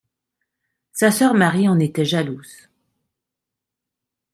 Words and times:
Sa 0.93 1.11
sœur 1.11 1.35
Marie 1.35 1.69
en 1.69 1.77
était 1.77 2.05
jalouse. 2.05 2.71